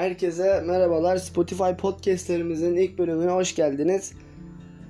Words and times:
Herkese 0.00 0.60
merhabalar. 0.66 1.16
Spotify 1.16 1.70
podcastlerimizin 1.78 2.76
ilk 2.76 2.98
bölümüne 2.98 3.30
hoş 3.30 3.54
geldiniz. 3.54 4.12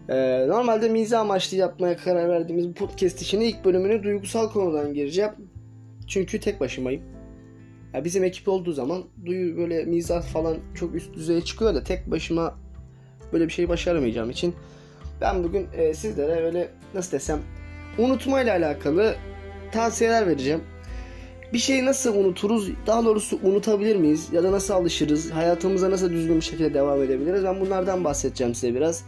Ee, 0.09 0.48
normalde 0.48 0.88
mizah 0.88 1.21
amaçlı 1.21 1.56
yapmaya 1.56 1.96
karar 1.96 2.29
verdiğimiz 2.29 2.68
bu 2.68 2.75
podcast 2.75 3.23
için 3.23 3.41
ilk 3.41 3.64
bölümünü 3.64 4.02
duygusal 4.02 4.50
konudan 4.50 4.95
gireceğim. 4.95 5.30
Çünkü 6.07 6.41
tek 6.41 6.61
başımayım. 6.61 7.02
Ya 7.95 8.04
bizim 8.04 8.25
ekip 8.25 8.48
olduğu 8.48 8.73
zaman 8.73 9.04
duyu 9.27 9.57
böyle 9.57 9.84
mizah 9.84 10.23
falan 10.23 10.57
çok 10.75 10.95
üst 10.95 11.14
düzeye 11.14 11.40
çıkıyor 11.40 11.74
da 11.74 11.84
tek 11.84 12.11
başıma 12.11 12.58
böyle 13.32 13.46
bir 13.46 13.52
şey 13.52 13.68
başaramayacağım 13.68 14.30
için 14.30 14.54
ben 15.20 15.45
bugün 15.45 15.66
e, 15.77 15.95
sizlere 15.95 16.42
böyle 16.42 16.68
nasıl 16.95 17.12
desem 17.12 17.40
unutmayla 17.98 18.56
alakalı 18.56 19.14
tavsiyeler 19.72 20.27
vereceğim. 20.27 20.61
Bir 21.53 21.59
şeyi 21.59 21.85
nasıl 21.85 22.17
unuturuz, 22.17 22.71
daha 22.86 23.04
doğrusu 23.04 23.39
unutabilir 23.43 23.96
miyiz 23.96 24.29
ya 24.32 24.43
da 24.43 24.53
nasıl 24.53 24.75
alışırız, 24.75 25.31
hayatımıza 25.31 25.91
nasıl 25.91 26.11
düzgün 26.11 26.36
bir 26.36 26.41
şekilde 26.41 26.75
devam 26.75 27.03
edebiliriz 27.03 27.45
ben 27.45 27.61
bunlardan 27.61 28.04
bahsedeceğim 28.04 28.54
size 28.54 28.75
biraz. 28.75 29.04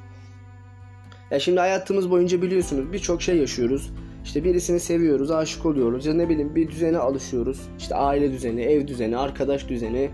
Ya 1.31 1.41
şimdi 1.41 1.61
hayatımız 1.61 2.11
boyunca 2.11 2.43
biliyorsunuz 2.43 2.93
birçok 2.93 3.23
şey 3.23 3.37
yaşıyoruz. 3.37 3.91
İşte 4.25 4.45
birisini 4.45 4.81
seviyoruz, 4.81 5.31
aşık 5.31 5.67
oluyoruz 5.67 6.07
ya 6.07 6.15
ne 6.15 6.29
bileyim 6.29 6.55
bir 6.55 6.69
düzene 6.69 6.99
alışıyoruz. 6.99 7.61
İşte 7.79 7.95
aile 7.95 8.33
düzeni, 8.33 8.63
ev 8.63 8.87
düzeni, 8.87 9.17
arkadaş 9.17 9.69
düzeni 9.69 10.11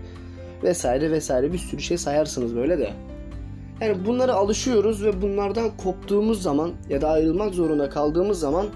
vesaire 0.63 1.11
vesaire 1.11 1.53
bir 1.53 1.57
sürü 1.57 1.81
şey 1.81 1.97
sayarsınız 1.97 2.55
böyle 2.55 2.79
de. 2.79 2.93
Yani 3.81 4.05
bunlara 4.05 4.33
alışıyoruz 4.33 5.05
ve 5.05 5.21
bunlardan 5.21 5.77
koptuğumuz 5.77 6.41
zaman 6.41 6.71
ya 6.89 7.01
da 7.01 7.09
ayrılmak 7.09 7.53
zorunda 7.53 7.89
kaldığımız 7.89 8.39
zaman 8.39 8.67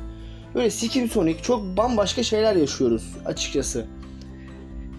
böyle 0.56 0.70
sikim 0.70 1.10
sonik 1.10 1.44
çok 1.44 1.78
bambaşka 1.78 2.24
şeyler 2.24 2.56
yaşıyoruz 2.56 3.04
açıkçası. 3.26 3.86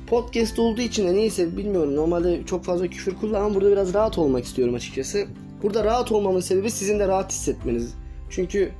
Podcast 0.06 0.58
olduğu 0.58 0.80
için 0.80 1.08
de 1.08 1.14
neyse 1.14 1.56
bilmiyorum. 1.56 1.96
Normalde 1.96 2.46
çok 2.46 2.64
fazla 2.64 2.88
küfür 2.88 3.14
kullanmam. 3.14 3.54
Burada 3.54 3.70
biraz 3.70 3.94
rahat 3.94 4.18
olmak 4.18 4.44
istiyorum 4.44 4.74
açıkçası. 4.74 5.26
Burada 5.62 5.84
rahat 5.84 6.12
olmamın 6.12 6.40
sebebi 6.40 6.70
sizin 6.70 6.98
de 6.98 7.08
rahat 7.08 7.32
hissetmeniz. 7.32 7.94
Çünkü 8.30 8.72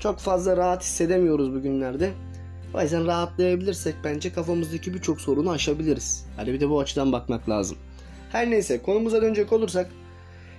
çok 0.00 0.18
fazla 0.18 0.56
rahat 0.56 0.82
hissedemiyoruz 0.82 1.54
bugünlerde. 1.54 2.10
O 2.74 2.82
yüzden 2.82 3.06
rahatlayabilirsek 3.06 3.94
bence 4.04 4.32
kafamızdaki 4.32 4.94
birçok 4.94 5.20
sorunu 5.20 5.50
aşabiliriz. 5.50 6.26
Hani 6.36 6.52
bir 6.52 6.60
de 6.60 6.70
bu 6.70 6.80
açıdan 6.80 7.12
bakmak 7.12 7.48
lazım. 7.48 7.78
Her 8.32 8.50
neyse 8.50 8.82
konumuza 8.82 9.22
dönecek 9.22 9.52
olursak 9.52 9.90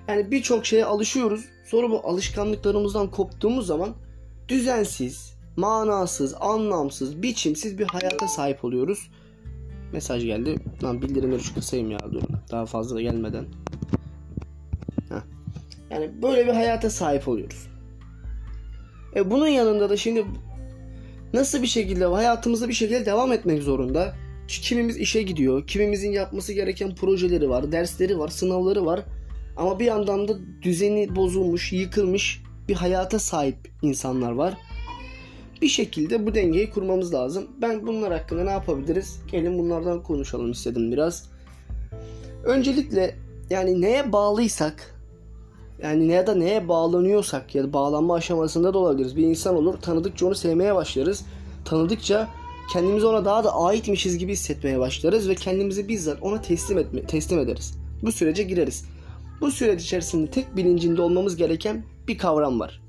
yani 0.07 0.31
birçok 0.31 0.65
şeye 0.65 0.85
alışıyoruz. 0.85 1.45
Sonra 1.65 1.89
bu 1.89 2.07
alışkanlıklarımızdan 2.07 3.11
koptuğumuz 3.11 3.67
zaman 3.67 3.89
düzensiz, 4.47 5.33
manasız, 5.57 6.35
anlamsız, 6.39 7.21
biçimsiz 7.21 7.77
bir 7.79 7.87
hayata 7.87 8.27
sahip 8.27 8.65
oluyoruz. 8.65 9.09
Mesaj 9.93 10.25
geldi. 10.25 10.55
Lan 10.83 11.01
bildirimleri 11.01 11.43
şu 11.43 11.53
kısayım 11.53 11.91
ya 11.91 11.99
dur. 12.11 12.21
Daha 12.51 12.65
fazla 12.65 12.95
da 12.95 13.01
gelmeden. 13.01 13.45
Heh. 15.09 15.21
Yani 15.89 16.11
böyle 16.21 16.47
bir 16.47 16.53
hayata 16.53 16.89
sahip 16.89 17.27
oluyoruz. 17.27 17.67
E 19.15 19.31
bunun 19.31 19.47
yanında 19.47 19.89
da 19.89 19.97
şimdi 19.97 20.25
nasıl 21.33 21.61
bir 21.61 21.67
şekilde 21.67 22.05
hayatımızda 22.05 22.67
bir 22.67 22.73
şekilde 22.73 23.05
devam 23.05 23.31
etmek 23.31 23.63
zorunda. 23.63 24.13
Kimimiz 24.47 24.97
işe 24.97 25.21
gidiyor, 25.21 25.67
kimimizin 25.67 26.11
yapması 26.11 26.53
gereken 26.53 26.95
projeleri 26.95 27.49
var, 27.49 27.71
dersleri 27.71 28.19
var, 28.19 28.27
sınavları 28.27 28.85
var. 28.85 29.05
Ama 29.57 29.79
bir 29.79 29.85
yandan 29.85 30.27
da 30.27 30.33
düzeni 30.61 31.15
bozulmuş, 31.15 31.73
yıkılmış 31.73 32.43
bir 32.67 32.75
hayata 32.75 33.19
sahip 33.19 33.57
insanlar 33.81 34.31
var. 34.31 34.57
Bir 35.61 35.67
şekilde 35.67 36.25
bu 36.25 36.35
dengeyi 36.35 36.69
kurmamız 36.69 37.13
lazım. 37.13 37.47
Ben 37.61 37.87
bunlar 37.87 38.13
hakkında 38.13 38.43
ne 38.43 38.51
yapabiliriz? 38.51 39.19
Gelin 39.31 39.59
bunlardan 39.59 40.03
konuşalım 40.03 40.51
istedim 40.51 40.91
biraz. 40.91 41.29
Öncelikle 42.43 43.15
yani 43.49 43.81
neye 43.81 44.11
bağlıysak 44.11 44.95
yani 45.83 46.07
ya 46.07 46.27
da 46.27 46.35
neye 46.35 46.67
bağlanıyorsak 46.67 47.55
ya 47.55 47.63
da 47.63 47.73
bağlanma 47.73 48.15
aşamasında 48.15 48.73
da 48.73 48.77
olabiliriz. 48.77 49.17
Bir 49.17 49.23
insan 49.23 49.55
olur 49.55 49.77
tanıdıkça 49.77 50.25
onu 50.25 50.35
sevmeye 50.35 50.75
başlarız. 50.75 51.25
Tanıdıkça 51.65 52.27
kendimizi 52.73 53.05
ona 53.05 53.25
daha 53.25 53.43
da 53.43 53.55
aitmişiz 53.55 54.17
gibi 54.17 54.31
hissetmeye 54.31 54.79
başlarız 54.79 55.29
ve 55.29 55.35
kendimizi 55.35 55.87
bizzat 55.87 56.23
ona 56.23 56.41
teslim 56.41 56.77
etme, 56.77 57.03
teslim 57.03 57.39
ederiz. 57.39 57.77
Bu 58.01 58.11
sürece 58.11 58.43
gireriz. 58.43 58.85
Bu 59.41 59.51
süreç 59.51 59.83
içerisinde 59.83 60.31
tek 60.31 60.55
bilincinde 60.55 61.01
olmamız 61.01 61.35
gereken 61.35 61.83
bir 62.07 62.17
kavram 62.17 62.59
var. 62.59 62.81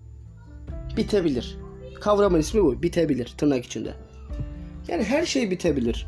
Bitebilir. 0.97 1.62
Kavramın 2.03 2.41
ismi 2.41 2.63
bu. 2.63 2.83
Bitebilir 2.83 3.35
tırnak 3.39 3.65
içinde. 3.65 3.95
Yani 4.89 5.05
her 5.05 5.27
şey 5.27 5.51
bitebilir. 5.51 6.07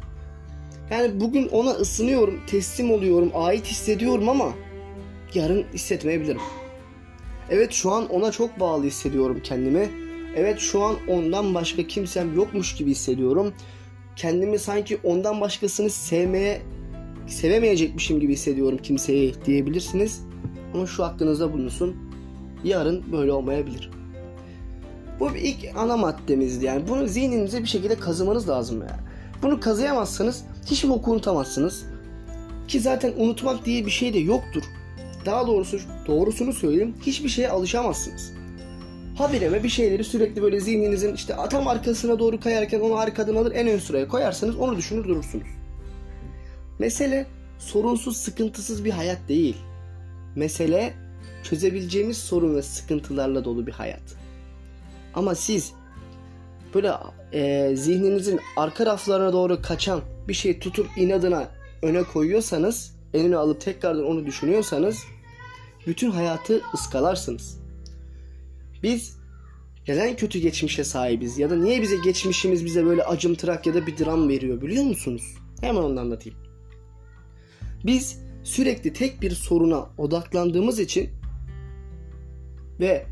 Yani 0.90 1.20
bugün 1.20 1.48
ona 1.48 1.70
ısınıyorum, 1.70 2.40
teslim 2.46 2.90
oluyorum, 2.90 3.30
ait 3.34 3.66
hissediyorum 3.66 4.28
ama 4.28 4.52
yarın 5.34 5.64
hissetmeyebilirim. 5.74 6.40
Evet 7.50 7.72
şu 7.72 7.90
an 7.90 8.08
ona 8.08 8.30
çok 8.30 8.60
bağlı 8.60 8.84
hissediyorum 8.84 9.40
kendimi. 9.44 9.90
Evet 10.36 10.58
şu 10.58 10.82
an 10.82 10.96
ondan 11.08 11.54
başka 11.54 11.86
kimsem 11.86 12.34
yokmuş 12.34 12.74
gibi 12.74 12.90
hissediyorum. 12.90 13.54
Kendimi 14.16 14.58
sanki 14.58 14.98
ondan 15.04 15.40
başkasını 15.40 15.90
sevmeye 15.90 16.62
sevemeyecekmişim 17.26 18.20
gibi 18.20 18.32
hissediyorum 18.32 18.78
kimseye 18.82 19.32
diyebilirsiniz. 19.46 20.22
Ama 20.74 20.86
şu 20.86 21.04
aklınızda 21.04 21.52
bulunsun. 21.52 21.96
Yarın 22.64 23.12
böyle 23.12 23.32
olmayabilir. 23.32 23.93
Bu 25.20 25.36
ilk 25.36 25.76
ana 25.76 25.96
maddemizdi 25.96 26.64
yani. 26.64 26.88
Bunu 26.88 27.06
zihninize 27.06 27.62
bir 27.62 27.68
şekilde 27.68 27.94
kazımanız 27.94 28.48
lazım 28.48 28.80
yani. 28.80 29.00
Bunu 29.42 29.60
kazıyamazsanız 29.60 30.44
hiçbir 30.66 30.88
boku 30.88 31.12
unutamazsınız. 31.12 31.84
Ki 32.68 32.80
zaten 32.80 33.12
unutmak 33.16 33.64
diye 33.64 33.86
bir 33.86 33.90
şey 33.90 34.14
de 34.14 34.18
yoktur. 34.18 34.62
Daha 35.26 35.46
doğrusu 35.46 35.78
doğrusunu 36.06 36.52
söyleyeyim 36.52 36.94
hiçbir 37.06 37.28
şeye 37.28 37.48
alışamazsınız. 37.48 38.32
Habireme 39.18 39.62
bir 39.62 39.68
şeyleri 39.68 40.04
sürekli 40.04 40.42
böyle 40.42 40.60
zihninizin 40.60 41.14
işte 41.14 41.34
tam 41.50 41.68
arkasına 41.68 42.18
doğru 42.18 42.40
kayarken 42.40 42.80
onu 42.80 42.94
arkadan 42.94 43.36
alır 43.36 43.52
en 43.54 43.68
ön 43.68 43.78
sıraya 43.78 44.08
koyarsanız 44.08 44.56
onu 44.56 44.76
düşünür 44.76 45.04
durursunuz. 45.04 45.46
Mesele 46.78 47.26
sorunsuz 47.58 48.16
sıkıntısız 48.16 48.84
bir 48.84 48.90
hayat 48.90 49.18
değil. 49.28 49.56
Mesele 50.36 50.94
çözebileceğimiz 51.42 52.18
sorun 52.18 52.56
ve 52.56 52.62
sıkıntılarla 52.62 53.44
dolu 53.44 53.66
bir 53.66 53.72
hayat. 53.72 54.23
Ama 55.14 55.34
siz 55.34 55.72
böyle 56.74 56.92
e, 57.32 57.76
zihninizin 57.76 58.40
arka 58.56 58.86
raflarına 58.86 59.32
doğru 59.32 59.62
kaçan 59.62 60.00
bir 60.28 60.34
şey 60.34 60.58
tutup 60.58 60.86
inadına 60.96 61.48
öne 61.82 62.02
koyuyorsanız, 62.02 62.96
eline 63.14 63.36
alıp 63.36 63.60
tekrardan 63.60 64.04
onu 64.04 64.26
düşünüyorsanız 64.26 65.04
bütün 65.86 66.10
hayatı 66.10 66.62
ıskalarsınız. 66.74 67.58
Biz 68.82 69.18
neden 69.88 70.16
kötü 70.16 70.38
geçmişe 70.38 70.84
sahibiz 70.84 71.38
ya 71.38 71.50
da 71.50 71.56
niye 71.56 71.82
bize 71.82 71.96
geçmişimiz 72.04 72.64
bize 72.64 72.86
böyle 72.86 73.04
acımtırak 73.04 73.66
ya 73.66 73.74
da 73.74 73.86
bir 73.86 73.98
dram 73.98 74.28
veriyor 74.28 74.62
biliyor 74.62 74.84
musunuz? 74.84 75.22
Hemen 75.60 75.82
onu 75.82 76.00
anlatayım. 76.00 76.38
Biz 77.84 78.18
sürekli 78.44 78.92
tek 78.92 79.22
bir 79.22 79.30
soruna 79.30 79.86
odaklandığımız 79.98 80.80
için 80.80 81.10
ve 82.80 83.06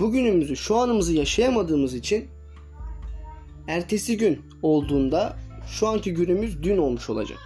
bugünümüzü, 0.00 0.56
şu 0.56 0.76
anımızı 0.76 1.12
yaşayamadığımız 1.12 1.94
için 1.94 2.24
ertesi 3.68 4.16
gün 4.16 4.40
olduğunda 4.62 5.36
şu 5.66 5.88
anki 5.88 6.14
günümüz 6.14 6.62
dün 6.62 6.78
olmuş 6.78 7.10
olacak. 7.10 7.38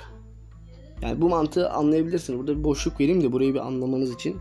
Yani 1.02 1.20
bu 1.20 1.28
mantığı 1.28 1.70
anlayabilirsiniz. 1.70 2.38
Burada 2.38 2.58
bir 2.58 2.64
boşluk 2.64 3.00
vereyim 3.00 3.22
de 3.22 3.32
burayı 3.32 3.54
bir 3.54 3.66
anlamanız 3.66 4.14
için. 4.14 4.36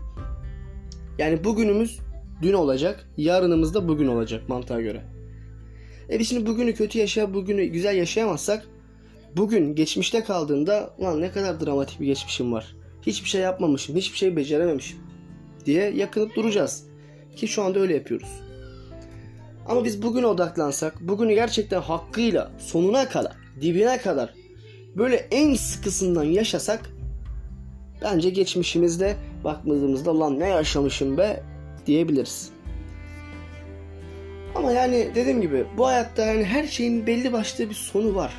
Yani 1.18 1.44
bugünümüz 1.44 1.98
dün 2.42 2.52
olacak, 2.52 3.08
yarınımız 3.16 3.74
da 3.74 3.88
bugün 3.88 4.06
olacak 4.06 4.48
mantığa 4.48 4.80
göre. 4.80 5.02
E 6.08 6.24
şimdi 6.24 6.46
bugünü 6.46 6.74
kötü 6.74 6.98
yaşayıp 6.98 7.34
bugünü 7.34 7.64
güzel 7.64 7.96
yaşayamazsak 7.96 8.66
bugün 9.36 9.74
geçmişte 9.74 10.24
kaldığında 10.24 10.94
lan 11.02 11.20
ne 11.20 11.30
kadar 11.30 11.60
dramatik 11.60 12.00
bir 12.00 12.06
geçmişim 12.06 12.52
var. 12.52 12.76
Hiçbir 13.02 13.28
şey 13.28 13.40
yapmamışım, 13.40 13.96
hiçbir 13.96 14.18
şey 14.18 14.36
becerememişim 14.36 14.98
diye 15.66 15.90
yakınıp 15.90 16.36
duracağız. 16.36 16.84
Ki 17.36 17.48
şu 17.48 17.62
anda 17.62 17.78
öyle 17.78 17.94
yapıyoruz. 17.94 18.42
Ama 19.68 19.84
biz 19.84 20.02
bugüne 20.02 20.26
odaklansak, 20.26 21.00
bugünü 21.00 21.34
gerçekten 21.34 21.80
hakkıyla 21.80 22.50
sonuna 22.58 23.08
kadar, 23.08 23.32
dibine 23.60 23.98
kadar 23.98 24.34
böyle 24.96 25.16
en 25.16 25.54
sıkısından 25.54 26.24
yaşasak 26.24 26.90
bence 28.02 28.30
geçmişimizde 28.30 29.16
baktığımızda 29.44 30.20
lan 30.20 30.40
ne 30.40 30.48
yaşamışım 30.48 31.18
be 31.18 31.42
diyebiliriz. 31.86 32.50
Ama 34.54 34.72
yani 34.72 35.10
dediğim 35.14 35.40
gibi 35.40 35.64
bu 35.76 35.86
hayatta 35.86 36.24
yani 36.24 36.44
her 36.44 36.64
şeyin 36.66 37.06
belli 37.06 37.32
başlı 37.32 37.70
bir 37.70 37.74
sonu 37.74 38.14
var. 38.14 38.34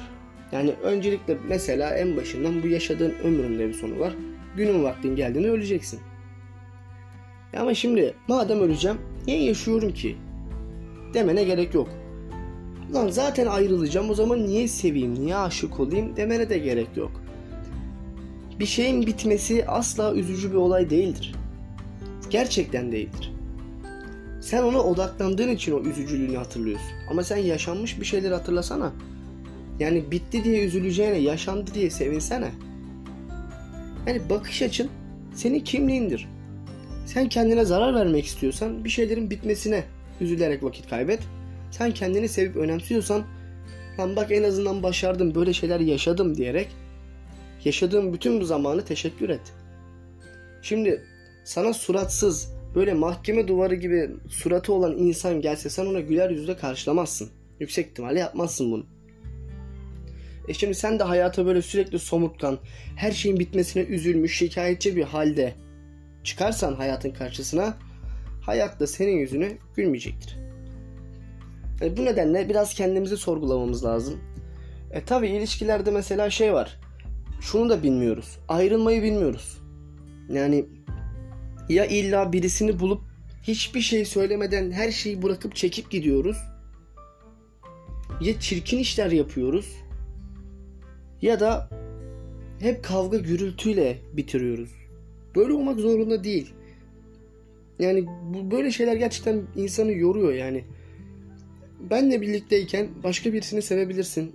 Yani 0.52 0.72
öncelikle 0.84 1.38
mesela 1.48 1.90
en 1.90 2.18
başından 2.18 2.64
bu 2.64 2.68
yaşadığın 2.68 3.14
ömründe 3.24 3.68
bir 3.68 3.74
sonu 3.74 4.00
var. 4.00 4.14
Günün 4.56 4.84
vaktin 4.84 5.16
geldiğinde 5.16 5.50
öleceksin. 5.50 6.00
Ama 7.60 7.74
şimdi 7.74 8.14
madem 8.28 8.60
öleceğim 8.60 8.98
niye 9.28 9.44
yaşıyorum 9.44 9.94
ki? 9.94 10.16
Demene 11.14 11.44
gerek 11.44 11.74
yok. 11.74 11.90
Lan 12.94 13.08
zaten 13.08 13.46
ayrılacağım 13.46 14.10
o 14.10 14.14
zaman 14.14 14.48
niye 14.48 14.68
seveyim, 14.68 15.16
niye 15.16 15.36
aşık 15.36 15.80
olayım 15.80 16.16
demene 16.16 16.50
de 16.50 16.58
gerek 16.58 16.88
yok. 16.96 17.12
bir 18.60 18.66
şeyin 18.66 19.06
bitmesi 19.06 19.66
asla 19.68 20.14
üzücü 20.16 20.52
bir 20.52 20.56
olay 20.56 20.90
değildir. 20.90 21.36
Gerçekten 22.30 22.92
değildir. 22.92 23.34
Sen 24.42 24.64
ona 24.64 24.80
odaklandığın 24.80 25.50
için 25.50 25.72
o 25.72 25.82
üzücülüğünü 25.82 26.38
hatırlıyorsun. 26.38 26.90
Ama 27.10 27.24
sen 27.24 27.38
yaşanmış 27.38 28.00
bir 28.00 28.06
şeyleri 28.06 28.34
hatırlasana. 28.34 28.94
Yani 29.80 30.12
bitti 30.12 30.44
diye 30.44 30.66
üzüleceğine 30.66 31.18
yaşandı 31.18 31.72
diye 31.74 31.90
sevinsene. 31.90 32.52
Yani 34.08 34.22
bakış 34.30 34.62
açın 34.62 34.90
senin 35.36 35.60
kimliğindir. 35.60 36.28
Sen 37.08 37.30
kendine 37.30 37.66
zarar 37.66 37.96
vermek 37.96 38.26
istiyorsan 38.26 38.84
bir 38.84 38.90
şeylerin 38.90 39.30
bitmesine 39.30 39.84
üzülerek 40.22 40.64
vakit 40.64 40.90
kaybet. 40.90 41.20
Sen 41.72 41.92
kendini 41.92 42.30
sevip 42.30 42.56
önemsiyorsan 42.56 43.24
lan 44.00 44.16
bak 44.16 44.32
en 44.32 44.44
azından 44.44 44.84
başardım 44.84 45.36
böyle 45.36 45.54
şeyler 45.54 45.80
yaşadım 45.80 46.38
diyerek 46.38 46.68
yaşadığım 47.66 48.14
bütün 48.14 48.42
bu 48.42 48.46
zamanı 48.46 48.86
teşekkür 48.86 49.30
et. 49.30 49.42
Şimdi 50.62 51.04
sana 51.46 51.74
suratsız 51.74 52.54
böyle 52.76 52.94
mahkeme 52.94 53.48
duvarı 53.48 53.76
gibi 53.76 54.10
suratı 54.30 54.74
olan 54.74 54.98
insan 54.98 55.42
gelse 55.42 55.70
sen 55.70 55.86
ona 55.86 56.00
güler 56.00 56.30
yüzle 56.30 56.58
karşılamazsın. 56.58 57.30
Yüksek 57.60 57.88
ihtimalle 57.88 58.20
yapmazsın 58.20 58.72
bunu. 58.72 58.86
E 60.48 60.54
şimdi 60.54 60.76
sen 60.76 61.00
de 61.00 61.04
hayata 61.04 61.46
böyle 61.46 61.62
sürekli 61.62 62.00
somurtkan, 62.00 62.60
her 62.96 63.12
şeyin 63.12 63.40
bitmesine 63.40 63.84
üzülmüş, 63.84 64.38
şikayetçi 64.38 64.96
bir 64.96 65.04
halde 65.04 65.54
çıkarsan 66.28 66.76
hayatın 66.76 67.12
karşısına 67.12 67.78
hayat 68.42 68.80
da 68.80 68.88
senin 68.88 69.18
yüzünü 69.18 69.58
gülmeyecektir. 69.76 70.38
E 71.82 71.98
bu 71.98 72.06
nedenle 72.06 72.50
biraz 72.50 72.74
kendimizi 72.74 73.18
sorgulamamız 73.18 73.86
lazım. 73.86 74.20
E 74.92 75.04
tabi 75.06 75.28
ilişkilerde 75.28 75.92
mesela 75.92 76.30
şey 76.30 76.54
var. 76.54 76.80
Şunu 77.42 77.70
da 77.70 77.84
bilmiyoruz. 77.84 78.40
Ayrılmayı 78.48 79.04
bilmiyoruz. 79.04 79.58
Yani 80.30 80.66
ya 81.70 81.86
illa 81.86 82.34
birisini 82.34 82.80
bulup 82.80 83.02
hiçbir 83.44 83.82
şey 83.82 84.06
söylemeden 84.06 84.72
her 84.72 84.92
şeyi 84.92 85.22
bırakıp 85.22 85.56
çekip 85.56 85.92
gidiyoruz. 85.92 86.38
Ya 88.22 88.40
çirkin 88.40 88.78
işler 88.78 89.12
yapıyoruz. 89.12 89.76
Ya 91.22 91.40
da 91.40 91.70
hep 92.60 92.84
kavga 92.84 93.18
gürültüyle 93.18 93.98
bitiriyoruz. 94.14 94.77
Böyle 95.38 95.54
olmak 95.54 95.80
zorunda 95.80 96.24
değil. 96.24 96.54
Yani 97.80 98.06
bu 98.34 98.52
böyle 98.52 98.72
şeyler 98.72 98.96
gerçekten 98.96 99.42
insanı 99.56 99.92
yoruyor 99.92 100.34
yani. 100.34 100.64
Benle 101.90 102.22
birlikteyken 102.22 102.88
başka 103.04 103.34
birisini 103.34 103.62
sevebilirsin. 103.62 104.32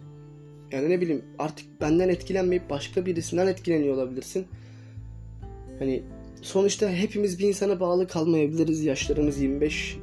Yani 0.72 0.90
ne 0.90 1.00
bileyim 1.00 1.24
artık 1.38 1.80
benden 1.80 2.08
etkilenmeyip 2.08 2.70
başka 2.70 3.06
birisinden 3.06 3.46
etkileniyor 3.46 3.94
olabilirsin. 3.94 4.46
Hani 5.78 6.02
sonuçta 6.42 6.90
hepimiz 6.90 7.38
bir 7.38 7.48
insana 7.48 7.80
bağlı 7.80 8.06
kalmayabiliriz. 8.06 8.84
Yaşlarımız 8.84 9.40
25 9.40 9.98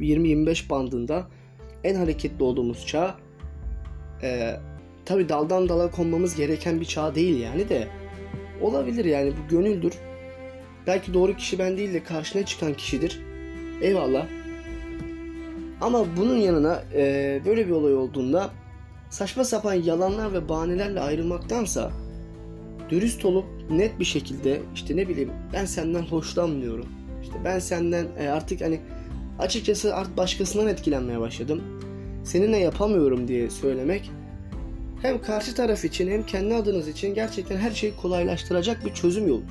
20-25 0.00 0.70
bandında 0.70 1.28
en 1.84 1.94
hareketli 1.94 2.44
olduğumuz 2.44 2.86
çağ. 2.86 3.18
Ee, 4.22 4.56
tabi 5.04 5.28
daldan 5.28 5.68
dala 5.68 5.90
konmamız 5.90 6.36
gereken 6.36 6.80
bir 6.80 6.84
çağ 6.84 7.14
değil 7.14 7.40
yani 7.40 7.68
de 7.68 7.88
olabilir 8.60 9.04
yani 9.04 9.32
bu 9.32 9.48
gönüldür. 9.48 9.94
Belki 10.86 11.14
doğru 11.14 11.36
kişi 11.36 11.58
ben 11.58 11.76
değil 11.76 11.94
de 11.94 12.04
karşına 12.04 12.44
çıkan 12.46 12.74
kişidir. 12.74 13.20
Eyvallah. 13.80 14.26
Ama 15.80 16.16
bunun 16.16 16.36
yanına 16.36 16.82
e, 16.94 17.40
böyle 17.46 17.66
bir 17.66 17.72
olay 17.72 17.94
olduğunda 17.94 18.50
saçma 19.10 19.44
sapan 19.44 19.74
yalanlar 19.74 20.32
ve 20.32 20.48
bahanelerle 20.48 21.00
ayrılmaktansa 21.00 21.90
dürüst 22.90 23.24
olup 23.24 23.44
net 23.70 24.00
bir 24.00 24.04
şekilde 24.04 24.60
işte 24.74 24.96
ne 24.96 25.08
bileyim 25.08 25.30
ben 25.52 25.64
senden 25.64 26.02
hoşlanmıyorum. 26.02 26.86
İşte 27.22 27.34
ben 27.44 27.58
senden 27.58 28.06
e, 28.18 28.28
artık 28.28 28.60
hani 28.60 28.80
açıkçası 29.38 29.94
artık 29.94 30.16
başkasından 30.16 30.68
etkilenmeye 30.68 31.20
başladım. 31.20 31.62
Seninle 32.24 32.56
yapamıyorum 32.56 33.28
diye 33.28 33.50
söylemek 33.50 34.10
hem 35.02 35.22
karşı 35.22 35.54
taraf 35.54 35.84
için 35.84 36.10
hem 36.10 36.26
kendi 36.26 36.54
adınız 36.54 36.88
için 36.88 37.14
gerçekten 37.14 37.56
her 37.56 37.70
şeyi 37.70 37.96
kolaylaştıracak 37.96 38.84
bir 38.84 38.94
çözüm 38.94 39.28
yolu. 39.28 39.42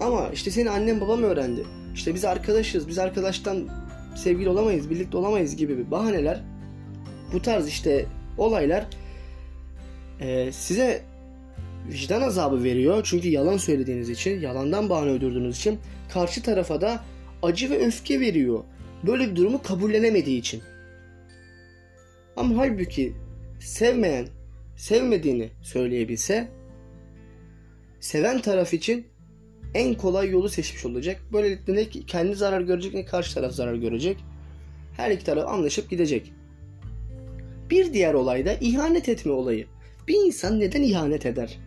Ama 0.00 0.30
işte 0.32 0.50
seni 0.50 0.70
annem 0.70 1.00
babam 1.00 1.22
öğrendi. 1.22 1.64
İşte 1.94 2.14
biz 2.14 2.24
arkadaşız, 2.24 2.88
biz 2.88 2.98
arkadaştan 2.98 3.68
sevgili 4.16 4.48
olamayız, 4.48 4.90
birlikte 4.90 5.16
olamayız 5.16 5.56
gibi 5.56 5.78
bir 5.78 5.90
bahaneler 5.90 6.40
bu 7.32 7.42
tarz 7.42 7.68
işte 7.68 8.06
olaylar 8.38 8.86
e, 10.20 10.52
size 10.52 11.02
vicdan 11.92 12.22
azabı 12.22 12.64
veriyor. 12.64 13.00
Çünkü 13.04 13.28
yalan 13.28 13.56
söylediğiniz 13.56 14.10
için, 14.10 14.40
yalandan 14.40 14.90
bahane 14.90 15.10
uydurduğunuz 15.10 15.56
için 15.56 15.78
karşı 16.12 16.42
tarafa 16.42 16.80
da 16.80 17.04
acı 17.42 17.70
ve 17.70 17.86
öfke 17.86 18.20
veriyor. 18.20 18.64
Böyle 19.06 19.30
bir 19.30 19.36
durumu 19.36 19.62
kabullenemediği 19.62 20.38
için. 20.38 20.62
Ama 22.36 22.56
halbuki 22.56 23.12
sevmeyen, 23.60 24.26
sevmediğini 24.76 25.50
söyleyebilse 25.62 26.48
seven 28.00 28.40
taraf 28.40 28.74
için 28.74 29.06
en 29.74 29.94
kolay 29.94 30.30
yolu 30.30 30.48
seçmiş 30.48 30.84
olacak. 30.84 31.20
Böylelikle 31.32 31.74
ne 31.74 31.88
kendi 31.88 32.34
zarar 32.34 32.60
görecek 32.60 32.94
ne 32.94 33.04
karşı 33.04 33.34
taraf 33.34 33.52
zarar 33.52 33.74
görecek. 33.74 34.16
Her 34.96 35.10
iki 35.10 35.24
taraf 35.24 35.48
anlaşıp 35.48 35.90
gidecek. 35.90 36.32
Bir 37.70 37.92
diğer 37.92 38.14
olay 38.14 38.46
da 38.46 38.54
ihanet 38.60 39.08
etme 39.08 39.32
olayı. 39.32 39.66
Bir 40.08 40.14
insan 40.14 40.60
neden 40.60 40.82
ihanet 40.82 41.26
eder? 41.26 41.58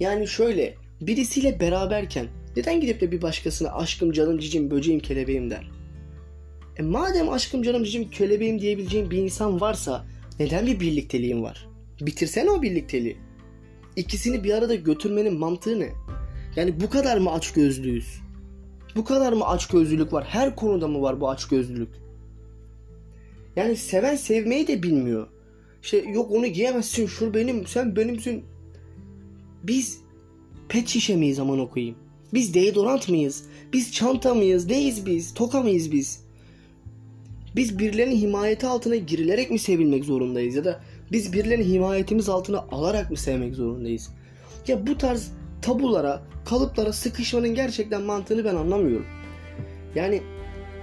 Yani 0.00 0.28
şöyle 0.28 0.74
birisiyle 1.00 1.60
beraberken 1.60 2.26
neden 2.56 2.80
gidip 2.80 3.00
de 3.00 3.12
bir 3.12 3.22
başkasına 3.22 3.72
aşkım 3.72 4.12
canım 4.12 4.38
cicim 4.38 4.70
böceğim 4.70 5.00
kelebeğim 5.00 5.50
der? 5.50 5.70
E 6.76 6.82
madem 6.82 7.28
aşkım 7.28 7.62
canım 7.62 7.84
cicim 7.84 8.10
kelebeğim 8.10 8.60
diyebileceğin 8.60 9.10
bir 9.10 9.18
insan 9.18 9.60
varsa 9.60 10.06
neden 10.40 10.66
bir 10.66 10.80
birlikteliğin 10.80 11.42
var? 11.42 11.68
Bitirsene 12.00 12.50
o 12.50 12.62
birlikteliği. 12.62 13.16
İkisini 13.96 14.44
bir 14.44 14.52
arada 14.54 14.74
götürmenin 14.74 15.38
mantığı 15.38 15.80
ne? 15.80 15.92
Yani 16.56 16.80
bu 16.80 16.90
kadar 16.90 17.18
mı 17.18 17.32
aç 17.32 17.52
gözlüyüz? 17.52 18.20
Bu 18.96 19.04
kadar 19.04 19.32
mı 19.32 19.46
aç 19.46 19.66
gözlülük 19.66 20.12
var? 20.12 20.24
Her 20.24 20.56
konuda 20.56 20.88
mı 20.88 21.02
var 21.02 21.20
bu 21.20 21.30
aç 21.30 21.48
gözlülük? 21.48 21.88
Yani 23.56 23.76
seven 23.76 24.16
sevmeyi 24.16 24.66
de 24.66 24.82
bilmiyor. 24.82 25.26
İşte 25.82 25.96
yok 25.98 26.30
onu 26.30 26.46
giyemezsin, 26.46 27.06
şur 27.06 27.34
benim, 27.34 27.66
sen 27.66 27.96
benimsin. 27.96 28.44
Biz 29.62 29.98
pet 30.68 30.88
şişe 30.88 31.16
miyiz 31.16 31.38
aman 31.38 31.58
okuyayım? 31.58 31.96
Biz 32.34 32.54
deodorant 32.54 33.08
mıyız? 33.08 33.44
Biz 33.72 33.92
çanta 33.92 34.34
mıyız? 34.34 34.66
Neyiz 34.66 35.06
biz? 35.06 35.34
Toka 35.34 35.62
mıyız 35.62 35.92
biz? 35.92 36.24
Biz 37.56 37.78
birilerinin 37.78 38.16
himayeti 38.16 38.66
altına 38.66 38.96
girilerek 38.96 39.50
mi 39.50 39.58
sevilmek 39.58 40.04
zorundayız? 40.04 40.54
Ya 40.54 40.64
da 40.64 40.80
biz 41.12 41.32
birilerinin 41.32 41.64
himayetimiz 41.64 42.28
altına 42.28 42.58
alarak 42.58 43.10
mı 43.10 43.16
sevmek 43.16 43.54
zorundayız? 43.54 44.10
Ya 44.68 44.86
bu 44.86 44.98
tarz 44.98 45.32
tabulara, 45.64 46.22
kalıplara 46.44 46.92
sıkışmanın 46.92 47.54
gerçekten 47.54 48.02
mantığını 48.02 48.44
ben 48.44 48.54
anlamıyorum. 48.54 49.06
Yani 49.94 50.22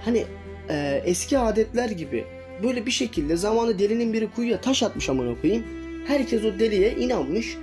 hani 0.04 0.24
e, 0.70 1.02
eski 1.04 1.38
adetler 1.38 1.90
gibi 1.90 2.24
böyle 2.62 2.86
bir 2.86 2.90
şekilde 2.90 3.36
zamanı 3.36 3.78
delinin 3.78 4.12
biri 4.12 4.30
kuyuya 4.30 4.60
taş 4.60 4.82
atmış 4.82 5.08
amına 5.08 5.40
koyayım. 5.40 5.64
Herkes 6.06 6.44
o 6.44 6.58
deliye 6.58 6.96
inanmış. 6.96 7.58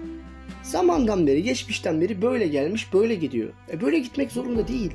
Zamandan 0.64 1.28
beri, 1.28 1.44
geçmişten 1.44 2.02
beri 2.02 2.22
böyle 2.22 2.48
gelmiş, 2.48 2.94
böyle 2.94 3.16
gidiyor. 3.16 3.50
E 3.72 3.82
böyle 3.82 4.00
gitmek 4.00 4.32
zorunda 4.32 4.68
değil. 4.68 4.92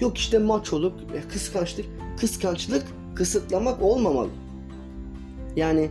Yok 0.00 0.18
işte 0.18 0.38
maçoluk, 0.38 1.00
e, 1.00 1.28
kıskançlık. 1.28 1.86
Kıskançlık 2.20 2.84
kısıtlamak 3.14 3.82
olmamalı. 3.82 4.30
Yani 5.56 5.90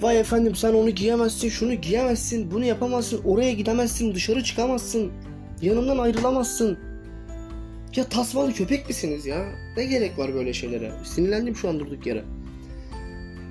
Vay 0.00 0.20
efendim 0.20 0.54
sen 0.54 0.74
onu 0.74 0.90
giyemezsin, 0.90 1.48
şunu 1.48 1.74
giyemezsin, 1.74 2.50
bunu 2.50 2.64
yapamazsın, 2.64 3.20
oraya 3.24 3.52
gidemezsin, 3.52 4.14
dışarı 4.14 4.44
çıkamazsın, 4.44 5.12
yanımdan 5.62 5.98
ayrılamazsın. 5.98 6.78
Ya 7.96 8.04
tasmalı 8.04 8.52
köpek 8.52 8.88
misiniz 8.88 9.26
ya? 9.26 9.52
Ne 9.76 9.84
gerek 9.84 10.18
var 10.18 10.34
böyle 10.34 10.52
şeylere? 10.52 10.92
Sinirlendim 11.04 11.56
şu 11.56 11.68
an 11.68 11.80
durduk 11.80 12.06
yere. 12.06 12.24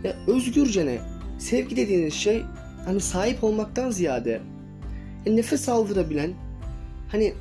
Ya 0.04 0.16
özgürcene 0.28 1.00
sevgi 1.40 1.78
dediğiniz 1.78 2.14
şey 2.14 2.44
hani 2.86 3.00
sahip 3.00 3.44
olmaktan 3.44 3.92
ziyade 3.92 4.42
e, 5.26 5.36
nefes 5.36 5.70
aldırabilen 5.70 6.34
hani 7.12 7.34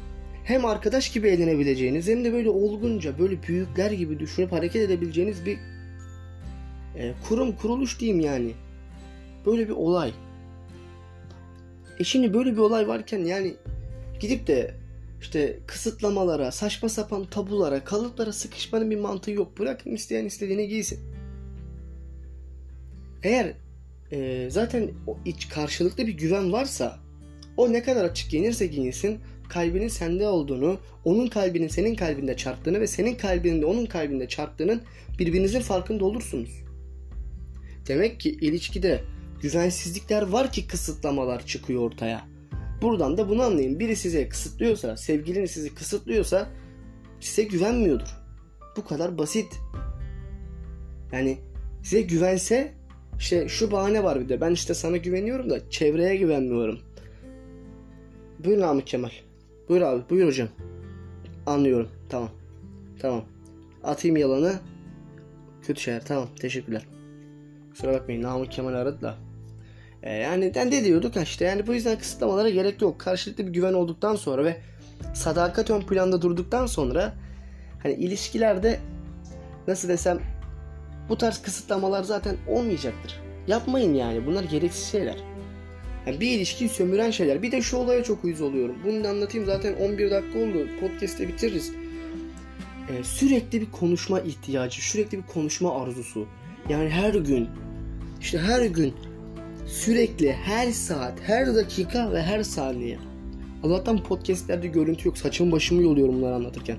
hem 0.44 0.64
arkadaş 0.64 1.12
gibi 1.12 1.28
eğlenebileceğiniz 1.28 2.08
hem 2.08 2.24
de 2.24 2.32
böyle 2.32 2.50
olgunca 2.50 3.18
böyle 3.18 3.42
büyükler 3.42 3.90
gibi 3.90 4.18
düşünüp 4.18 4.52
hareket 4.52 4.82
edebileceğiniz 4.82 5.46
bir 5.46 5.58
e, 6.96 7.14
kurum 7.28 7.56
kuruluş 7.56 8.00
diyeyim 8.00 8.20
yani. 8.20 8.52
Böyle 9.46 9.68
bir 9.68 9.72
olay. 9.72 10.12
E 11.98 12.04
şimdi 12.04 12.34
böyle 12.34 12.52
bir 12.52 12.58
olay 12.58 12.88
varken 12.88 13.24
yani 13.24 13.54
gidip 14.20 14.46
de 14.46 14.74
işte 15.20 15.58
kısıtlamalara, 15.66 16.50
saçma 16.50 16.88
sapan 16.88 17.24
tabulara, 17.24 17.84
kalıplara 17.84 18.32
sıkışmanın 18.32 18.90
bir 18.90 18.98
mantığı 18.98 19.30
yok. 19.30 19.58
Bırakın 19.58 19.90
isteyen 19.90 20.24
istediğini 20.24 20.68
giysin. 20.68 21.00
Eğer 23.22 23.52
e, 24.12 24.48
zaten 24.50 24.90
o 25.06 25.16
iç 25.24 25.48
karşılıklı 25.48 26.06
bir 26.06 26.12
güven 26.12 26.52
varsa 26.52 26.98
O 27.56 27.72
ne 27.72 27.82
kadar 27.82 28.04
açık 28.04 28.30
giyinirse 28.30 28.66
giyinsin 28.66 29.18
kalbinin 29.48 29.88
sende 29.88 30.26
olduğunu, 30.26 30.78
onun 31.04 31.26
kalbinin 31.26 31.68
senin 31.68 31.94
kalbinde 31.94 32.36
çarptığını 32.36 32.80
ve 32.80 32.86
senin 32.86 33.14
kalbinin 33.14 33.62
de 33.62 33.66
onun 33.66 33.86
kalbinde 33.86 34.28
çarptığının 34.28 34.82
birbirinizin 35.18 35.60
farkında 35.60 36.04
olursunuz. 36.04 36.50
Demek 37.88 38.20
ki 38.20 38.30
ilişkide 38.30 39.00
güvensizlikler 39.42 40.22
var 40.22 40.52
ki 40.52 40.66
kısıtlamalar 40.66 41.46
çıkıyor 41.46 41.82
ortaya. 41.82 42.24
Buradan 42.82 43.18
da 43.18 43.28
bunu 43.28 43.42
anlayın. 43.42 43.80
Biri 43.80 43.96
size 43.96 44.28
kısıtlıyorsa, 44.28 44.96
sevgiliniz 44.96 45.50
sizi 45.50 45.74
kısıtlıyorsa 45.74 46.48
size 47.20 47.42
güvenmiyordur. 47.42 48.08
Bu 48.76 48.84
kadar 48.84 49.18
basit. 49.18 49.60
Yani 51.12 51.38
size 51.82 52.02
güvense 52.02 52.74
işte 53.18 53.48
şu 53.48 53.72
bahane 53.72 54.04
var 54.04 54.20
bir 54.20 54.28
de 54.28 54.40
ben 54.40 54.50
işte 54.50 54.74
sana 54.74 54.96
güveniyorum 54.96 55.50
da 55.50 55.70
çevreye 55.70 56.16
güvenmiyorum. 56.16 56.78
Buyur 58.44 58.60
Namık 58.60 58.86
Kemal. 58.86 59.10
Buyur 59.68 59.82
abi 59.82 60.02
buyur 60.10 60.26
hocam. 60.26 60.48
Anlıyorum 61.46 61.88
tamam. 62.08 62.30
Tamam. 63.00 63.24
Atayım 63.84 64.16
yalanı. 64.16 64.60
Kötü 65.62 65.80
şeyler 65.80 66.04
tamam 66.04 66.28
teşekkürler. 66.40 66.86
Kusura 67.70 67.92
bakmayın 67.92 68.22
Namık 68.22 68.52
Kemal 68.52 68.74
aradı 68.74 69.02
da. 69.02 69.27
Ee, 70.02 70.12
yani 70.12 70.54
de 70.54 70.84
diyorduk 70.84 71.16
işte 71.16 71.44
yani 71.44 71.66
bu 71.66 71.74
yüzden 71.74 71.98
kısıtlamalara 71.98 72.50
gerek 72.50 72.82
yok. 72.82 72.98
Karşılıklı 72.98 73.46
bir 73.46 73.52
güven 73.52 73.72
olduktan 73.72 74.16
sonra 74.16 74.44
ve 74.44 74.56
sadakat 75.14 75.70
ön 75.70 75.80
planda 75.80 76.22
durduktan 76.22 76.66
sonra 76.66 77.14
hani 77.82 77.94
ilişkilerde 77.94 78.80
nasıl 79.68 79.88
desem 79.88 80.18
bu 81.08 81.18
tarz 81.18 81.42
kısıtlamalar 81.42 82.02
zaten 82.02 82.36
olmayacaktır. 82.48 83.20
Yapmayın 83.46 83.94
yani 83.94 84.26
bunlar 84.26 84.44
gereksiz 84.44 84.90
şeyler. 84.90 85.16
Yani 86.06 86.20
bir 86.20 86.30
ilişkiyi 86.30 86.68
sömüren 86.68 87.10
şeyler. 87.10 87.42
Bir 87.42 87.52
de 87.52 87.62
şu 87.62 87.76
olaya 87.76 88.04
çok 88.04 88.24
uyuz 88.24 88.40
oluyorum. 88.40 88.76
Bunu 88.84 89.04
da 89.04 89.08
anlatayım 89.08 89.46
zaten 89.46 89.74
11 89.74 90.10
dakika 90.10 90.38
oldu. 90.38 90.68
Podcast'te 90.80 91.28
bitiririz. 91.28 91.72
Ee, 92.88 93.04
sürekli 93.04 93.60
bir 93.60 93.70
konuşma 93.70 94.20
ihtiyacı, 94.20 94.82
sürekli 94.82 95.18
bir 95.18 95.26
konuşma 95.26 95.82
arzusu. 95.82 96.26
Yani 96.68 96.90
her 96.90 97.14
gün, 97.14 97.48
işte 98.20 98.38
her 98.38 98.66
gün, 98.66 98.94
sürekli, 99.68 100.32
her 100.32 100.72
saat, 100.72 101.12
her 101.26 101.54
dakika 101.54 102.12
ve 102.12 102.22
her 102.22 102.42
saniye. 102.42 102.98
Allah'tan 103.62 104.02
podcastlerde 104.02 104.66
görüntü 104.66 105.08
yok. 105.08 105.18
Saçımı 105.18 105.52
başımı 105.52 105.82
yoluyorum 105.82 106.14
bunları 106.14 106.34
anlatırken. 106.34 106.76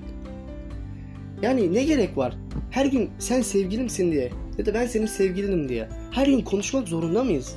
Yani 1.42 1.74
ne 1.74 1.84
gerek 1.84 2.16
var? 2.16 2.34
Her 2.70 2.86
gün 2.86 3.10
sen 3.18 3.42
sevgilimsin 3.42 4.12
diye 4.12 4.30
ya 4.58 4.66
da 4.66 4.74
ben 4.74 4.86
senin 4.86 5.06
sevgilinim 5.06 5.68
diye. 5.68 5.88
Her 6.10 6.26
gün 6.26 6.40
konuşmak 6.40 6.88
zorunda 6.88 7.24
mıyız? 7.24 7.54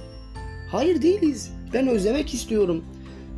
Hayır 0.71 1.01
değiliz. 1.01 1.51
Ben 1.73 1.87
özlemek 1.87 2.33
istiyorum. 2.33 2.83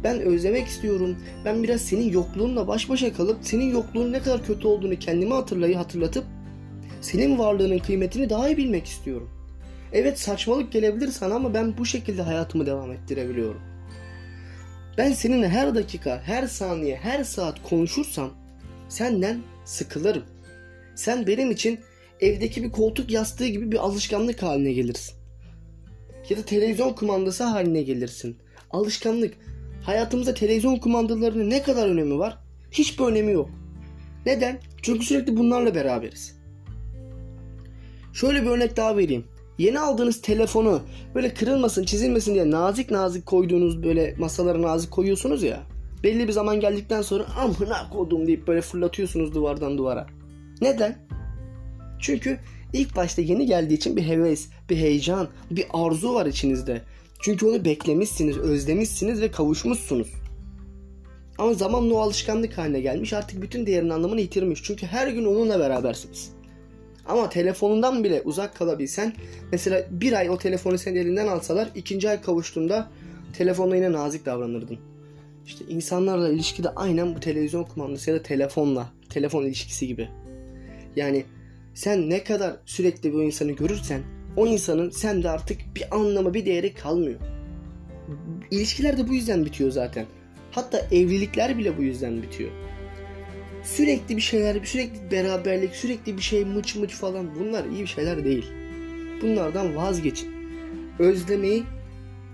Ben 0.03 0.19
özlemek 0.19 0.67
istiyorum. 0.67 1.15
Ben 1.45 1.63
biraz 1.63 1.81
senin 1.81 2.11
yokluğunla 2.11 2.67
baş 2.67 2.89
başa 2.89 3.13
kalıp 3.13 3.37
senin 3.41 3.71
yokluğun 3.71 4.11
ne 4.11 4.19
kadar 4.19 4.45
kötü 4.45 4.67
olduğunu 4.67 4.99
kendime 4.99 5.35
hatırlayı 5.35 5.75
hatırlatıp 5.75 6.23
senin 7.01 7.39
varlığının 7.39 7.79
kıymetini 7.79 8.29
daha 8.29 8.49
iyi 8.49 8.57
bilmek 8.57 8.85
istiyorum. 8.85 9.29
Evet 9.95 10.19
saçmalık 10.19 10.71
gelebilir 10.71 11.07
sana 11.07 11.35
ama 11.35 11.53
ben 11.53 11.77
bu 11.77 11.85
şekilde 11.85 12.21
hayatımı 12.21 12.65
devam 12.65 12.91
ettirebiliyorum. 12.91 13.61
Ben 14.97 15.11
seninle 15.11 15.49
her 15.49 15.75
dakika, 15.75 16.21
her 16.25 16.47
saniye, 16.47 16.95
her 16.95 17.23
saat 17.23 17.63
konuşursam 17.69 18.33
senden 18.89 19.41
sıkılırım. 19.65 20.23
Sen 20.95 21.27
benim 21.27 21.51
için 21.51 21.79
evdeki 22.19 22.63
bir 22.63 22.71
koltuk 22.71 23.11
yastığı 23.11 23.47
gibi 23.47 23.71
bir 23.71 23.77
alışkanlık 23.77 24.43
haline 24.43 24.73
gelirsin. 24.73 25.15
Ya 26.29 26.37
da 26.37 26.41
televizyon 26.45 26.93
kumandası 26.93 27.43
haline 27.43 27.81
gelirsin. 27.81 28.37
Alışkanlık. 28.71 29.33
Hayatımızda 29.83 30.33
televizyon 30.33 30.75
kumandalarının 30.75 31.49
ne 31.49 31.63
kadar 31.63 31.89
önemi 31.89 32.19
var? 32.19 32.37
Hiçbir 32.71 33.03
önemi 33.03 33.31
yok. 33.31 33.49
Neden? 34.25 34.59
Çünkü 34.81 35.05
sürekli 35.05 35.37
bunlarla 35.37 35.75
beraberiz. 35.75 36.35
Şöyle 38.13 38.41
bir 38.41 38.47
örnek 38.47 38.77
daha 38.77 38.97
vereyim. 38.97 39.34
Yeni 39.57 39.79
aldığınız 39.79 40.21
telefonu 40.21 40.81
böyle 41.15 41.33
kırılmasın, 41.33 41.83
çizilmesin 41.83 42.33
diye 42.33 42.51
nazik 42.51 42.91
nazik 42.91 43.25
koyduğunuz 43.25 43.83
böyle 43.83 44.15
masalara 44.17 44.61
nazik 44.61 44.91
koyuyorsunuz 44.91 45.43
ya. 45.43 45.63
Belli 46.03 46.27
bir 46.27 46.33
zaman 46.33 46.59
geldikten 46.59 47.01
sonra 47.01 47.25
amına 47.37 47.89
kodum 47.89 48.27
deyip 48.27 48.47
böyle 48.47 48.61
fırlatıyorsunuz 48.61 49.35
duvardan 49.35 49.77
duvara. 49.77 50.07
Neden? 50.61 50.97
Çünkü 51.99 52.39
ilk 52.73 52.95
başta 52.95 53.21
yeni 53.21 53.45
geldiği 53.45 53.73
için 53.73 53.97
bir 53.97 54.03
heves, 54.03 54.47
bir 54.69 54.77
heyecan, 54.77 55.27
bir 55.51 55.65
arzu 55.73 56.13
var 56.13 56.25
içinizde. 56.25 56.81
Çünkü 57.19 57.45
onu 57.45 57.65
beklemişsiniz, 57.65 58.37
özlemişsiniz 58.37 59.21
ve 59.21 59.31
kavuşmuşsunuz. 59.31 60.07
Ama 61.37 61.53
zamanla 61.53 61.93
o 61.93 61.99
alışkanlık 61.99 62.57
haline 62.57 62.81
gelmiş 62.81 63.13
artık 63.13 63.41
bütün 63.41 63.65
değerin 63.65 63.89
anlamını 63.89 64.21
yitirmiş. 64.21 64.63
Çünkü 64.63 64.85
her 64.85 65.07
gün 65.07 65.25
onunla 65.25 65.59
berabersiniz. 65.59 66.34
Ama 67.07 67.29
telefonundan 67.29 68.03
bile 68.03 68.21
uzak 68.25 68.55
kalabilsen 68.55 69.13
mesela 69.51 69.85
bir 69.91 70.13
ay 70.13 70.29
o 70.29 70.37
telefonu 70.37 70.77
senin 70.77 70.99
elinden 70.99 71.27
alsalar 71.27 71.69
ikinci 71.75 72.09
ay 72.09 72.21
kavuştuğunda 72.21 72.91
telefonla 73.37 73.75
yine 73.75 73.91
nazik 73.91 74.25
davranırdın. 74.25 74.79
İşte 75.45 75.65
insanlarla 75.69 76.29
ilişkide 76.29 76.69
aynen 76.69 77.15
bu 77.15 77.19
televizyon 77.19 77.63
kumandası 77.63 78.09
ya 78.09 78.15
da 78.15 78.23
telefonla, 78.23 78.89
telefon 79.09 79.45
ilişkisi 79.45 79.87
gibi. 79.87 80.09
Yani 80.95 81.25
sen 81.73 82.09
ne 82.09 82.23
kadar 82.23 82.55
sürekli 82.65 83.13
bu 83.13 83.23
insanı 83.23 83.51
görürsen 83.51 84.01
o 84.37 84.47
insanın 84.47 84.89
sende 84.89 85.29
artık 85.29 85.57
bir 85.75 85.95
anlamı 85.95 86.33
bir 86.33 86.45
değeri 86.45 86.73
kalmıyor. 86.73 87.19
İlişkiler 88.51 88.97
de 88.97 89.07
bu 89.07 89.13
yüzden 89.13 89.45
bitiyor 89.45 89.71
zaten. 89.71 90.05
Hatta 90.51 90.87
evlilikler 90.91 91.57
bile 91.57 91.77
bu 91.77 91.83
yüzden 91.83 92.21
bitiyor. 92.21 92.51
Sürekli 93.65 94.17
bir 94.17 94.21
şeyler, 94.21 94.63
sürekli 94.63 95.11
beraberlik, 95.11 95.75
sürekli 95.75 96.17
bir 96.17 96.21
şey 96.21 96.45
mıç 96.45 96.75
mıç 96.75 96.95
falan 96.95 97.27
bunlar 97.39 97.65
iyi 97.65 97.87
şeyler 97.87 98.25
değil. 98.25 98.45
Bunlardan 99.21 99.75
vazgeçin. 99.75 100.35
Özlemeyi 100.99 101.63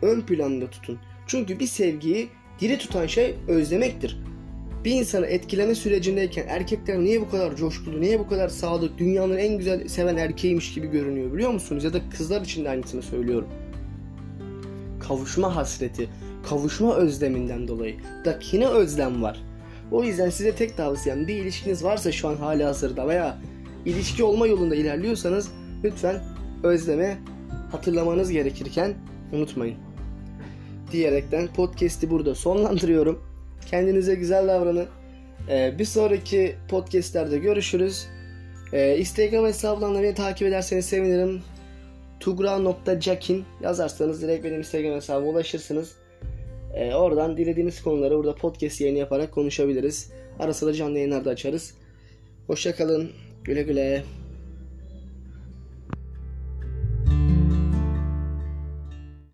ön 0.02 0.22
planda 0.22 0.70
tutun. 0.70 1.00
Çünkü 1.28 1.60
bir 1.60 1.68
sevgiyi 1.68 2.30
diri 2.60 2.78
tutan 2.78 3.08
şey 3.08 3.36
özlemektir 3.48 4.18
bir 4.86 4.92
insanı 4.92 5.26
etkileme 5.26 5.76
sürecindeyken 5.76 6.48
erkekler 6.48 7.00
niye 7.00 7.22
bu 7.22 7.30
kadar 7.30 7.56
coşkulu, 7.56 8.02
niye 8.02 8.20
bu 8.20 8.28
kadar 8.28 8.50
sadık, 8.50 8.98
dünyanın 8.98 9.38
en 9.38 9.58
güzel 9.58 9.88
seven 9.88 10.18
erkeğiymiş 10.18 10.74
gibi 10.74 10.88
görünüyor 10.88 11.34
biliyor 11.34 11.52
musunuz? 11.52 11.84
Ya 11.84 11.94
da 11.94 12.10
kızlar 12.18 12.42
için 12.42 12.66
de 12.66 12.70
aynısını 12.70 13.02
söylüyorum. 13.02 13.48
Kavuşma 15.00 15.56
hasreti, 15.56 16.10
kavuşma 16.50 16.96
özleminden 16.96 17.68
dolayı. 17.68 17.96
Bak 18.26 18.54
yine 18.54 18.68
özlem 18.68 19.22
var. 19.22 19.44
O 19.92 20.04
yüzden 20.04 20.30
size 20.30 20.56
tek 20.56 20.78
tavsiyem 20.78 21.28
bir 21.28 21.36
ilişkiniz 21.36 21.84
varsa 21.84 22.12
şu 22.12 22.28
an 22.28 22.36
hali 22.36 22.64
hazırda 22.64 23.08
veya 23.08 23.38
ilişki 23.86 24.24
olma 24.24 24.48
yolunda 24.48 24.76
ilerliyorsanız 24.76 25.52
lütfen 25.84 26.24
özleme 26.64 27.18
hatırlamanız 27.72 28.32
gerekirken 28.32 28.94
unutmayın. 29.34 29.78
Diyerekten 30.92 31.48
podcast'i 31.48 32.10
burada 32.10 32.36
sonlandırıyorum. 32.36 33.24
Kendinize 33.66 34.16
güzel 34.16 34.48
davranın. 34.48 34.88
Ee, 35.50 35.76
bir 35.80 35.86
sonraki 35.86 36.56
podcastlerde 36.70 37.38
görüşürüz. 37.38 38.08
Ee, 38.74 38.98
Instagram 38.98 39.46
hesabından 39.46 40.04
beni 40.04 40.14
takip 40.14 40.48
ederseniz 40.48 40.86
sevinirim. 40.86 41.42
Tugra.jakin 42.20 43.46
yazarsanız 43.62 44.22
direkt 44.22 44.46
benim 44.46 44.60
Instagram 44.60 44.96
hesabıma 44.96 45.32
ulaşırsınız. 45.32 45.96
Ee, 46.74 46.94
oradan 46.94 47.38
dilediğiniz 47.38 47.84
konuları 47.84 48.18
burada 48.18 48.36
podcast 48.36 48.82
yayını 48.82 48.98
yaparak 48.98 49.32
konuşabiliriz. 49.32 50.12
Ara 50.40 50.54
sıra 50.54 50.74
canlı 50.74 50.98
yayınlarda 50.98 51.30
açarız. 51.30 51.74
Hoşçakalın. 52.48 53.12
Güle 53.44 53.64
güle. 53.64 54.04